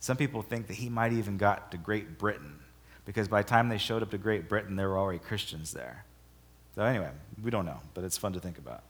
[0.00, 2.58] Some people think that he might even got to Great Britain
[3.04, 6.04] because by the time they showed up to Great Britain, there were already Christians there.
[6.74, 7.10] So, anyway,
[7.42, 8.82] we don't know, but it's fun to think about.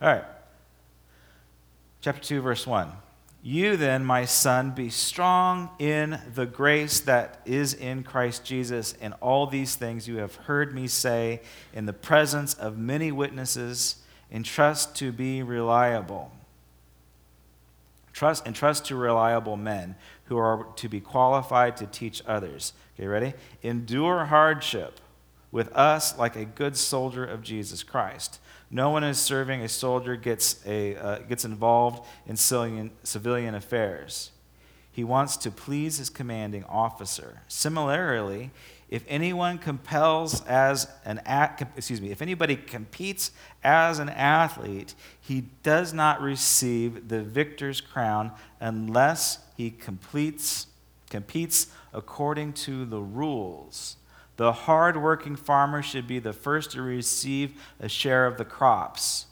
[0.00, 0.24] All right.
[2.00, 2.90] Chapter 2, verse 1.
[3.44, 9.14] You then, my son, be strong in the grace that is in Christ Jesus, and
[9.20, 11.40] all these things you have heard me say
[11.74, 13.96] in the presence of many witnesses,
[14.30, 16.30] entrust to be reliable.
[18.12, 22.72] Trust and trust to reliable men who are to be qualified to teach others.
[22.94, 23.34] Okay, ready?
[23.62, 25.00] Endure hardship
[25.50, 28.38] with us like a good soldier of Jesus Christ.
[28.74, 34.30] No one is serving a soldier gets, a, uh, gets involved in civilian, civilian affairs.
[34.90, 37.42] He wants to please his commanding officer.
[37.48, 38.50] Similarly,
[38.88, 41.20] if anyone compels as an
[41.76, 43.30] excuse me, if anybody competes
[43.62, 50.66] as an athlete, he does not receive the victor's crown unless he completes
[51.10, 53.96] competes according to the rules.
[54.42, 59.26] The hard-working farmer should be the first to receive a share of the crops.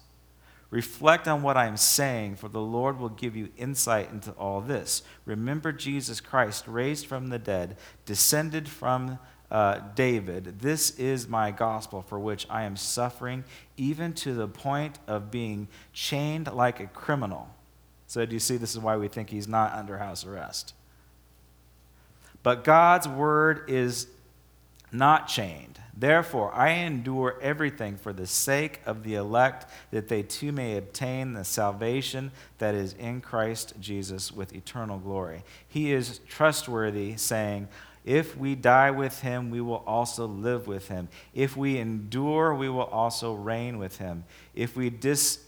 [0.71, 4.61] Reflect on what I am saying, for the Lord will give you insight into all
[4.61, 5.03] this.
[5.25, 9.19] Remember Jesus Christ, raised from the dead, descended from
[9.51, 13.43] uh, David, This is my gospel for which I am suffering,
[13.77, 17.49] even to the point of being chained like a criminal.
[18.07, 18.59] So, do you see?
[18.59, 20.73] This is why we think he's not under house arrest.
[22.45, 24.07] But God's word is
[24.93, 25.79] not chained.
[25.97, 31.35] Therefore, I endure everything for the sake of the elect, that they too may obtain
[31.35, 35.45] the salvation that is in Christ Jesus with eternal glory.
[35.69, 37.69] He is trustworthy, saying,
[38.05, 41.09] if we die with him, we will also live with him.
[41.35, 44.25] If we endure, we will also reign with him.
[44.55, 45.41] If we dis,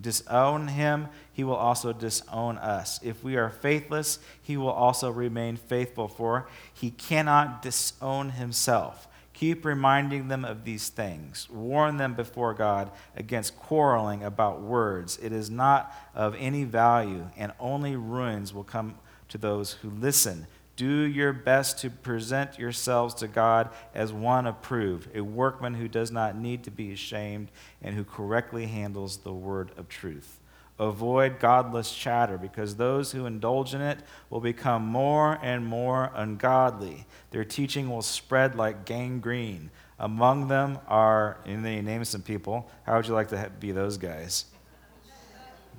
[0.00, 2.98] disown him, he will also disown us.
[3.02, 9.08] If we are faithless, he will also remain faithful, for he cannot disown himself.
[9.34, 11.48] Keep reminding them of these things.
[11.50, 15.18] Warn them before God against quarreling about words.
[15.20, 18.94] It is not of any value, and only ruins will come
[19.28, 20.46] to those who listen.
[20.76, 26.10] Do your best to present yourselves to God as one approved, a workman who does
[26.10, 27.50] not need to be ashamed
[27.82, 30.40] and who correctly handles the word of truth.
[30.78, 33.98] Avoid godless chatter because those who indulge in it
[34.30, 37.06] will become more and more ungodly.
[37.30, 39.70] Their teaching will spread like gangrene.
[39.98, 42.68] Among them are, and they name some people.
[42.84, 44.46] How would you like to be those guys?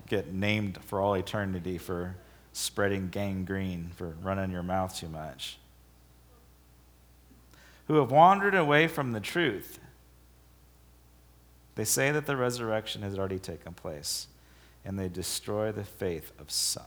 [0.08, 2.15] Get named for all eternity for
[2.53, 5.57] spreading gangrene, for running your mouth too much.
[7.87, 9.79] Who have wandered away from the truth.
[11.75, 14.27] They say that the resurrection has already taken place,
[14.85, 16.83] and they destroy the faith of some.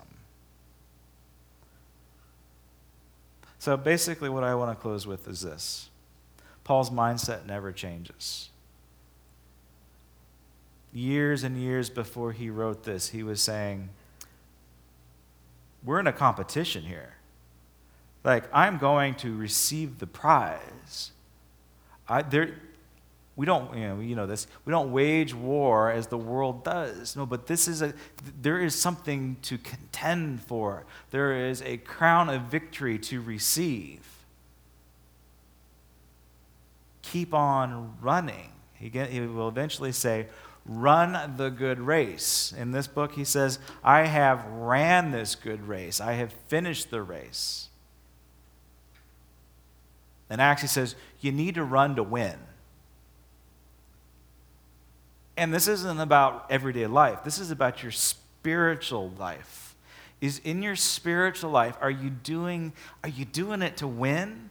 [3.59, 5.90] So basically, what I want to close with is this
[6.62, 8.50] Paul's mindset never changes.
[10.92, 13.88] Years and years before he wrote this, he was saying,
[15.87, 17.14] we're in a competition here.
[18.25, 21.12] Like, I'm going to receive the prize.
[22.09, 22.55] I, there,
[23.37, 27.14] we don't, you know, you know this, we don't wage war as the world does.
[27.14, 27.94] No, but this is a,
[28.42, 30.85] there is something to contend for.
[31.12, 34.01] There is a crown of victory to receive.
[37.03, 38.51] Keep on running.
[38.75, 40.27] He, he will eventually say,
[40.66, 42.52] run the good race.
[42.57, 47.02] In this book, he says, I have ran this good race, I have finished the
[47.02, 47.68] race.
[50.29, 52.37] And Acts, he says, you need to run to win.
[55.37, 59.74] And this isn't about everyday life, this is about your spiritual life.
[60.18, 62.72] Is in your spiritual life, are you doing,
[63.05, 64.48] are you doing it to win?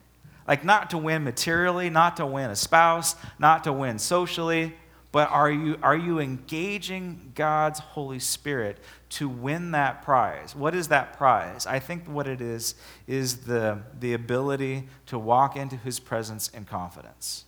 [0.48, 4.76] Like, not to win materially, not to win a spouse, not to win socially,
[5.16, 8.80] but are you, are you engaging God's Holy Spirit
[9.12, 10.54] to win that prize?
[10.54, 11.66] What is that prize?
[11.66, 12.76] I think what it is
[13.08, 17.46] is the, the ability to walk into His presence in confidence.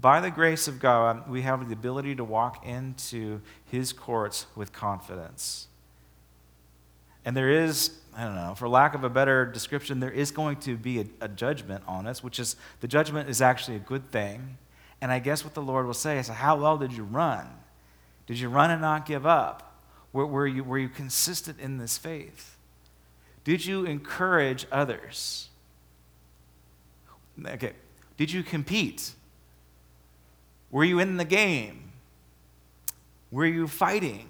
[0.00, 4.72] By the grace of God, we have the ability to walk into His courts with
[4.72, 5.66] confidence.
[7.24, 10.56] And there is, I don't know, for lack of a better description, there is going
[10.60, 14.10] to be a, a, judgment on us, which is the judgment is actually a good
[14.10, 14.56] thing.
[15.02, 17.46] And I guess what the Lord will say is, How well did you run?
[18.26, 19.82] Did you run and not give up?
[20.14, 22.56] Were, were, you, were you consistent in this faith?
[23.44, 25.50] Did you encourage others?
[27.44, 27.72] Okay.
[28.16, 29.12] Did you compete?
[30.70, 31.92] Were you in the game?
[33.30, 34.26] Were you fighting?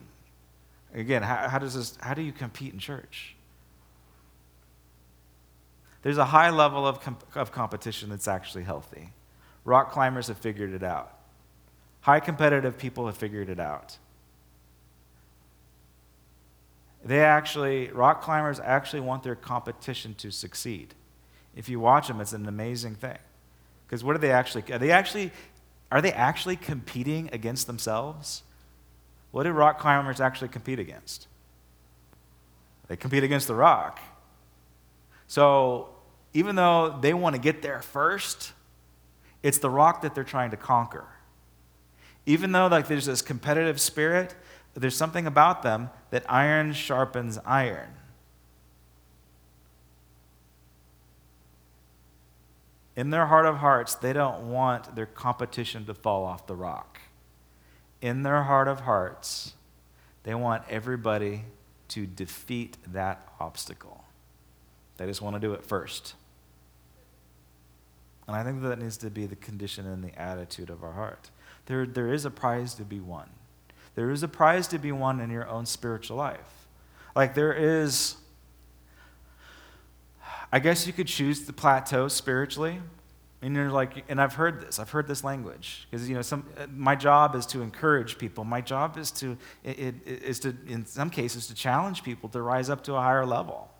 [0.92, 3.35] Again, how, how, does this, how do you compete in church?
[6.06, 7.00] There's a high level of,
[7.34, 9.10] of competition that's actually healthy.
[9.64, 11.12] Rock climbers have figured it out.
[12.02, 13.98] High competitive people have figured it out.
[17.04, 20.94] They actually, rock climbers actually want their competition to succeed.
[21.56, 23.18] If you watch them, it's an amazing thing.
[23.84, 25.32] Because what are they actually, are they actually,
[25.90, 28.44] are they actually competing against themselves?
[29.32, 31.26] What do rock climbers actually compete against?
[32.86, 33.98] They compete against the rock.
[35.26, 35.88] So
[36.36, 38.52] even though they want to get there first,
[39.42, 41.06] it's the rock that they're trying to conquer.
[42.26, 44.34] Even though like there's this competitive spirit,
[44.74, 47.90] there's something about them that iron sharpens iron.
[52.94, 57.00] In their heart of hearts, they don't want their competition to fall off the rock
[58.00, 59.54] in their heart of hearts,
[60.24, 61.44] they want everybody
[61.88, 64.04] to defeat that obstacle.
[64.96, 66.14] They just want to do it first.
[68.26, 71.30] And I think that needs to be the condition and the attitude of our heart.
[71.66, 73.28] There, there is a prize to be won.
[73.94, 76.66] There is a prize to be won in your own spiritual life.
[77.14, 78.16] Like there is,
[80.52, 82.80] I guess you could choose the plateau spiritually,
[83.42, 84.78] and you're like, and I've heard this.
[84.78, 86.46] I've heard this language because you know, some.
[86.74, 88.44] My job is to encourage people.
[88.44, 92.42] My job is to, it, it, is to, in some cases, to challenge people to
[92.42, 93.70] rise up to a higher level.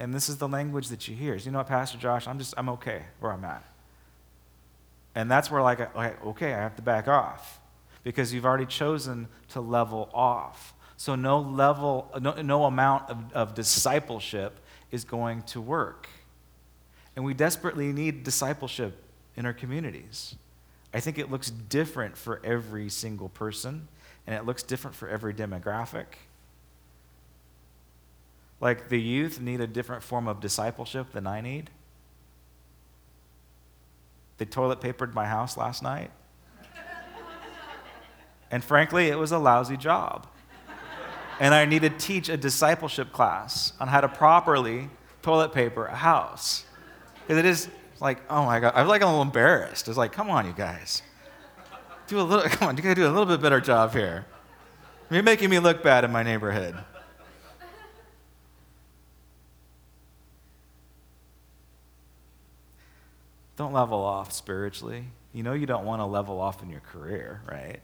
[0.00, 1.34] And this is the language that you hear.
[1.34, 2.26] You know what, Pastor Josh?
[2.28, 3.64] I'm just, I'm okay where I'm at.
[5.14, 5.94] And that's where, like,
[6.24, 7.60] okay, I have to back off
[8.04, 10.74] because you've already chosen to level off.
[10.96, 16.08] So no level, no, no amount of, of discipleship is going to work.
[17.16, 18.96] And we desperately need discipleship
[19.36, 20.36] in our communities.
[20.94, 23.88] I think it looks different for every single person,
[24.26, 26.06] and it looks different for every demographic.
[28.60, 31.70] Like the youth need a different form of discipleship than I need.
[34.38, 36.10] They toilet papered my house last night.
[38.50, 40.26] and frankly, it was a lousy job.
[41.40, 44.90] And I need to teach a discipleship class on how to properly
[45.22, 46.64] toilet paper a house.
[47.20, 47.68] Because it is
[48.00, 49.88] like, oh my God, I am like a little embarrassed.
[49.88, 51.02] It's like, come on, you guys.
[52.08, 54.26] Do a little, come on, you gotta do a little bit better job here.
[55.10, 56.76] You're making me look bad in my neighborhood.
[63.58, 65.04] Don't level off spiritually.
[65.32, 67.80] You know you don't want to level off in your career, right?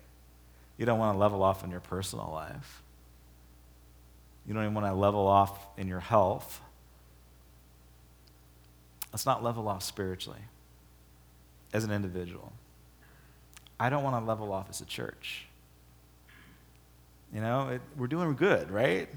[0.78, 2.82] You don't want to level off in your personal life.
[4.46, 6.60] You don't even want to level off in your health.
[9.12, 10.42] Let's not level off spiritually
[11.72, 12.52] as an individual.
[13.80, 15.46] I don't want to level off as a church.
[17.32, 19.08] You know, it, we're doing good, right?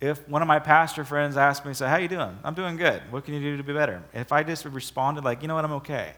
[0.00, 2.38] If one of my pastor friends asked me, say, how you doing?
[2.44, 3.02] I'm doing good.
[3.10, 4.02] What can you do to be better?
[4.14, 6.12] If I just responded like, you know what, I'm okay.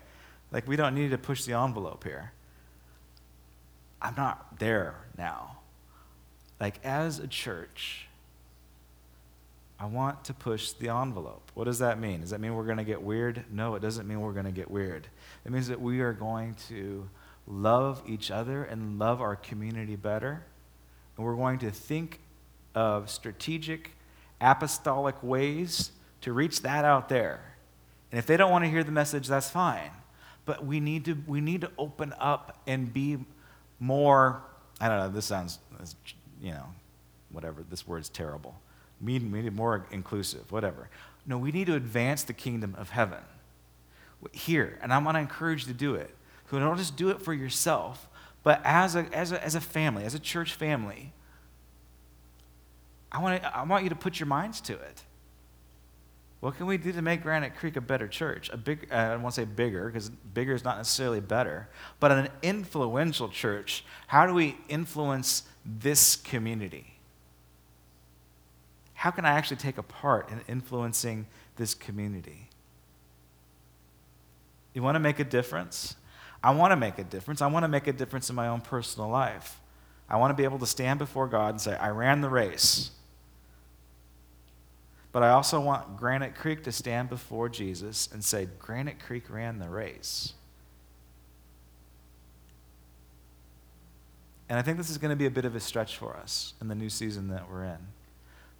[0.53, 2.33] Like, we don't need to push the envelope here.
[4.03, 5.59] I'm not there now.
[6.61, 8.09] Like, as a church,
[9.79, 11.51] I want to push the envelope.
[11.55, 12.21] What does that mean?
[12.21, 13.45] Does that mean we're going to get weird?
[13.51, 15.07] No, it doesn't mean we're going to get weird.
[15.47, 17.09] It means that we are going to
[17.47, 20.45] love each other and love our community better.
[21.17, 22.21] And we're going to think
[22.75, 23.93] of strategic,
[24.41, 25.93] apostolic ways
[26.23, 27.41] to reach that out there.
[28.11, 29.91] And if they don't want to hear the message, that's fine.
[30.45, 33.19] But we need to, we need to open up and be
[33.79, 34.43] more,
[34.81, 35.59] I don't know, this sounds,
[36.43, 36.67] you know,
[37.31, 38.55] whatever, this word's terrible.
[39.03, 40.89] We need, more inclusive, whatever.
[41.27, 43.21] No, we need to advance the kingdom of heaven
[44.33, 44.79] here.
[44.83, 46.15] And I want to encourage you to do it.
[46.51, 48.09] So don't just do it for yourself,
[48.43, 51.13] but as a, as a, as a family, as a church family,
[53.13, 55.03] I want, to, I want you to put your minds to it.
[56.41, 58.49] What can we do to make Granite Creek a better church?
[58.51, 61.69] A big, uh, I won't want to say bigger, because bigger is not necessarily better,
[61.99, 63.85] but an influential church.
[64.07, 66.95] How do we influence this community?
[68.95, 72.49] How can I actually take a part in influencing this community?
[74.73, 75.97] You want to make a difference?
[76.43, 77.43] I want to make a difference.
[77.43, 79.61] I want to make a difference in my own personal life.
[80.09, 82.93] I want to be able to stand before God and say, I ran the race.
[85.13, 89.59] But I also want Granite Creek to stand before Jesus and say, Granite Creek ran
[89.59, 90.35] the race.
[94.49, 96.55] And I think this is going to be a bit of a stretch for us
[96.61, 97.79] in the new season that we're in.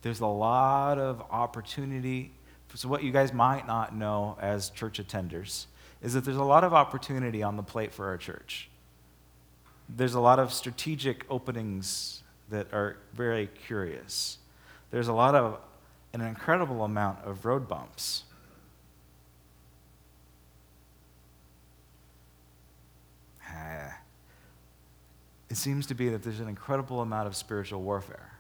[0.03, 2.33] There's a lot of opportunity.
[2.75, 5.67] So, what you guys might not know as church attenders
[6.01, 8.71] is that there's a lot of opportunity on the plate for our church.
[9.89, 14.39] There's a lot of strategic openings that are very curious.
[14.93, 15.59] There's a lot of
[16.13, 18.25] an incredible amount of road bumps.
[25.49, 28.31] It seems to be that there's an incredible amount of spiritual warfare,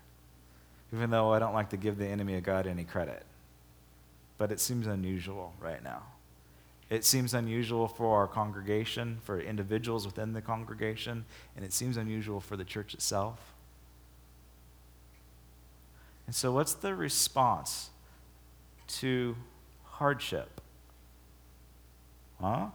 [0.92, 3.24] even though I don't like to give the enemy of God any credit.
[4.38, 6.02] But it seems unusual right now.
[6.88, 11.24] It seems unusual for our congregation, for individuals within the congregation,
[11.56, 13.54] and it seems unusual for the church itself.
[16.31, 17.91] And so, what's the response
[18.87, 19.35] to
[19.83, 20.61] hardship?
[22.41, 22.66] Huh?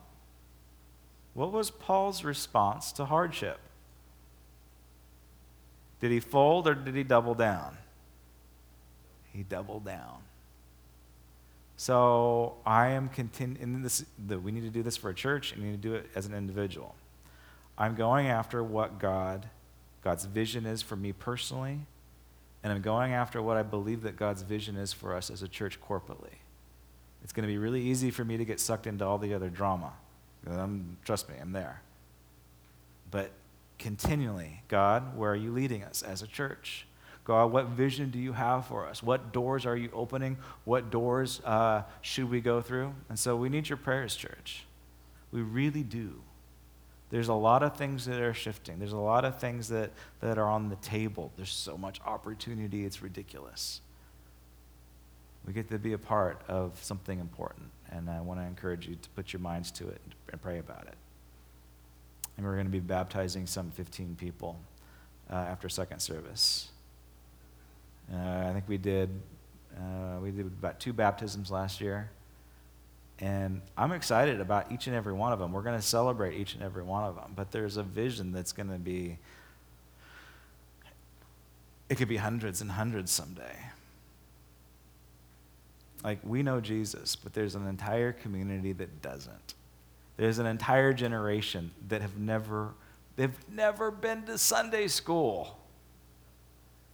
[1.34, 3.58] What was Paul's response to hardship?
[6.01, 7.78] Did he fold or did he double down?
[9.32, 10.18] He doubled down.
[11.78, 14.03] So I am continuing this.
[14.28, 16.26] We need to do this for a church, and we need to do it as
[16.26, 16.93] an individual.
[17.78, 19.45] I'm going after what God,
[20.03, 21.86] God's vision is for me personally,
[22.66, 25.47] and I'm going after what I believe that God's vision is for us as a
[25.47, 26.34] church corporately.
[27.24, 29.51] It's going to be really easy for me to get sucked into all the other
[29.51, 29.93] drama.
[30.47, 31.84] Um, trust me, I'm there.
[33.11, 33.30] But
[33.78, 36.88] continually, God, where are you leading us as a church?
[37.24, 39.03] God, what vision do you have for us?
[39.03, 40.36] What doors are you opening?
[40.63, 42.95] What doors uh, should we go through?
[43.09, 44.66] And so we need your prayers, church.
[45.32, 46.20] We really do.
[47.10, 48.80] There's a lot of things that are shifting.
[48.80, 49.91] There's a lot of things that,
[50.22, 51.32] that are on the table.
[51.38, 53.82] There's so much opportunity, it's ridiculous.
[55.45, 58.95] We get to be a part of something important, and I want to encourage you
[58.95, 60.01] to put your minds to it
[60.32, 60.95] and pray about it.
[62.38, 64.60] And we're going to be baptizing some 15 people
[65.30, 66.70] uh, after second service.
[68.12, 69.10] Uh, I think we did
[69.78, 72.10] uh, we did about two baptisms last year.
[73.20, 75.53] And I'm excited about each and every one of them.
[75.53, 77.32] We're going to celebrate each and every one of them.
[77.36, 79.18] But there's a vision that's going to be,
[81.89, 83.55] it could be hundreds and hundreds someday.
[86.03, 89.55] Like, we know Jesus, but there's an entire community that doesn't.
[90.18, 92.74] There's an entire generation that have never,
[93.16, 95.57] they've never been to Sunday school.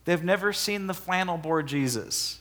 [0.05, 2.40] They've never seen the flannel board Jesus.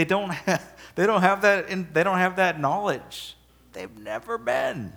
[0.00, 3.36] They don't have, they don't have that in, they don't have that knowledge.
[3.74, 4.94] They've never been.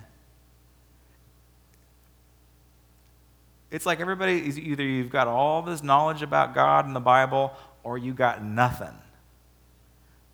[3.70, 7.52] It's like everybody is either you've got all this knowledge about God and the Bible
[7.82, 8.96] or you got nothing.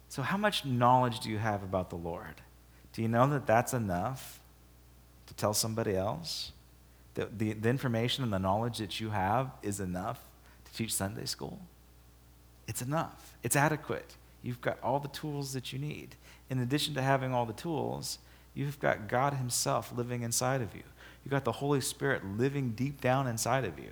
[0.08, 2.40] So how much knowledge do you have about the Lord?
[2.92, 4.38] Do you know that that's enough
[5.26, 6.52] to tell somebody else?
[7.14, 10.20] That the, the information and the knowledge that you have is enough
[10.66, 11.58] to teach Sunday school?
[12.68, 13.34] It's enough.
[13.42, 14.14] It's adequate.
[14.42, 16.16] You've got all the tools that you need.
[16.48, 18.18] In addition to having all the tools,
[18.54, 20.82] you've got God Himself living inside of you.
[21.24, 23.90] You've got the Holy Spirit living deep down inside of you.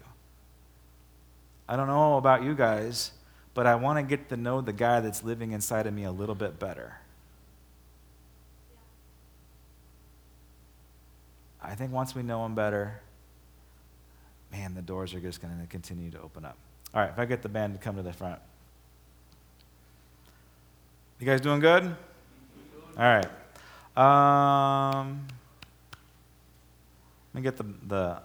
[1.69, 3.13] I don't know about you guys,
[3.53, 6.13] but I want to get to know the guy that's living inside of me a
[6.13, 6.97] little bit better.
[11.63, 13.03] I think once we know him better,
[14.51, 16.57] man, the doors are just going to continue to open up.
[16.95, 18.41] All right, if I get the band to come to the front.
[21.21, 21.83] You guys doing good?
[22.97, 23.27] All right.
[23.97, 25.27] Um,
[27.35, 28.19] let me get the, the,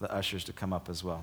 [0.00, 1.22] the ushers to come up as well.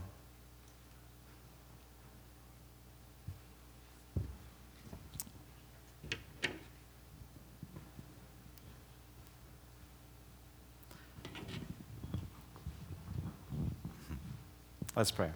[14.95, 15.31] Let's pray.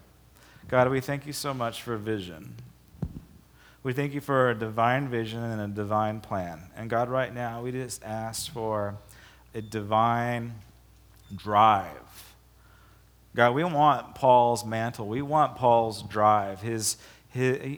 [0.68, 2.54] God, we thank you so much for vision.
[3.86, 6.60] We thank you for a divine vision and a divine plan.
[6.76, 8.96] And God, right now, we just ask for
[9.54, 10.56] a divine
[11.36, 12.34] drive.
[13.36, 15.08] God, we want Paul's mantle.
[15.08, 16.98] We want Paul's drive, his,
[17.30, 17.78] his,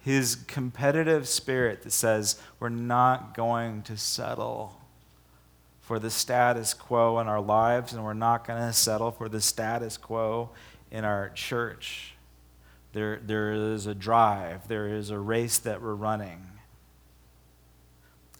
[0.00, 4.80] his competitive spirit that says we're not going to settle
[5.82, 9.40] for the status quo in our lives, and we're not going to settle for the
[9.40, 10.50] status quo
[10.90, 12.14] in our church.
[12.98, 16.44] There, there is a drive, there is a race that we're running.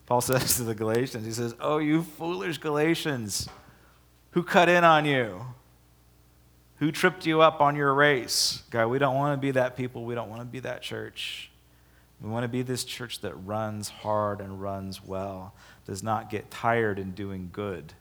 [0.04, 3.48] Paul says to the Galatians, he says, Oh, you foolish Galatians,
[4.32, 5.42] who cut in on you?
[6.78, 8.64] Who tripped you up on your race?
[8.70, 10.04] God, we don't want to be that people.
[10.04, 11.52] We don't want to be that church.
[12.20, 15.54] We want to be this church that runs hard and runs well,
[15.86, 17.92] does not get tired in doing good.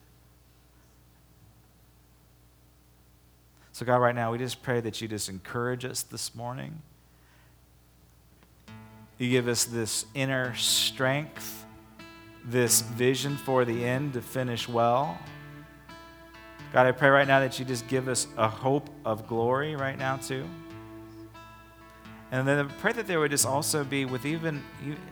[3.78, 6.82] So, God, right now, we just pray that you just encourage us this morning.
[9.20, 11.64] You give us this inner strength,
[12.44, 15.20] this vision for the end to finish well.
[16.74, 20.00] God, I pray right now that you just give us a hope of glory right
[20.00, 20.50] now, too.
[22.32, 24.64] And then I pray that there would just also be with even,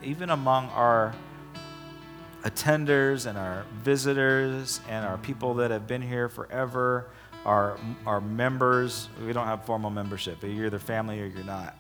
[0.02, 1.14] even among our
[2.42, 7.06] attenders and our visitors and our people that have been here forever
[7.46, 9.10] our, our members.
[9.26, 11.76] We don't have formal membership, but you're either family or you're not.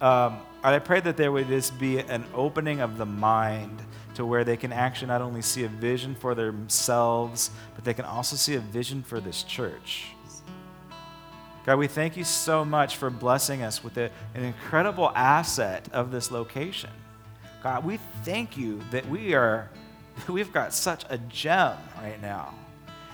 [0.00, 3.82] Um, I pray that there would just be an opening of the mind
[4.14, 8.04] to where they can actually not only see a vision for themselves, but they can
[8.04, 10.06] also see a vision for this church.
[11.66, 16.10] God, we thank you so much for blessing us with a, an incredible asset of
[16.10, 16.90] this location.
[17.62, 19.68] God, we thank you that we are,
[20.28, 22.54] we've got such a gem right now.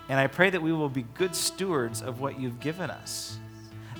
[0.08, 3.38] And I pray that we will be good stewards of what you've given us,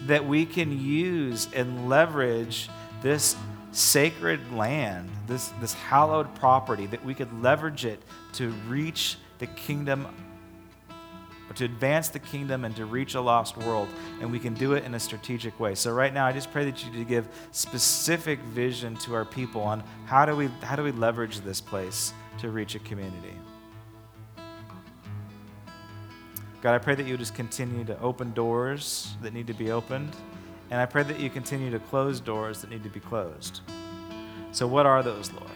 [0.06, 2.68] that we can use and leverage
[3.02, 3.36] this
[3.72, 8.00] sacred land, this, this hallowed property, that we could leverage it
[8.34, 10.06] to reach the kingdom,
[11.48, 13.88] or to advance the kingdom and to reach a lost world.
[14.20, 15.74] And we can do it in a strategic way.
[15.74, 19.82] So right now, I just pray that you give specific vision to our people on
[20.06, 23.34] how do we, how do we leverage this place to reach a community.
[26.64, 30.16] God, I pray that you just continue to open doors that need to be opened.
[30.70, 33.60] And I pray that you continue to close doors that need to be closed.
[34.50, 35.50] So, what are those, Lord?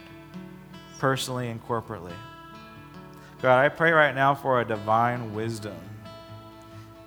[0.99, 2.13] Personally and corporately.
[3.41, 5.79] God, I pray right now for a divine wisdom.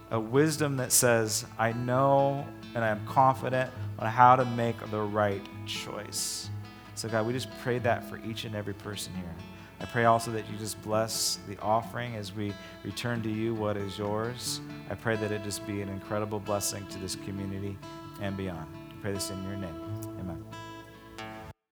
[0.10, 2.44] A wisdom that says, I know
[2.74, 6.50] and I'm confident on how to make the right choice.
[6.96, 9.36] So, God, we just pray that for each and every person here.
[9.82, 12.54] I pray also that you just bless the offering as we
[12.84, 14.62] return to you what is yours.
[14.92, 17.78] I pray that it just be an incredible blessing to this community
[18.22, 18.68] and beyond.
[18.76, 19.76] I pray this in your name.
[20.20, 20.44] Amen.